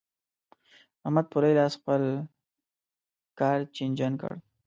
احمد 1.05 1.25
په 1.31 1.37
لوی 1.41 1.53
لاس 1.59 1.73
خپل 1.79 2.03
کار 3.39 3.57
چينجن 3.75 4.13
کړ. 4.21 4.33